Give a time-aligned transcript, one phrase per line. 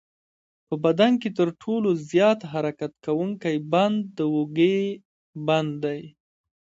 [0.67, 4.77] په بدن کې تر ټولو زیات حرکت کوونکی بند د اوږې
[5.47, 6.01] بند دی.